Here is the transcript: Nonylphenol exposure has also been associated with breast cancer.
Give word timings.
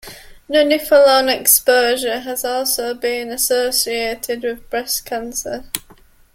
Nonylphenol 0.49 1.29
exposure 1.29 2.21
has 2.21 2.43
also 2.43 2.95
been 2.95 3.29
associated 3.29 4.41
with 4.41 4.67
breast 4.67 5.05
cancer. 5.05 5.65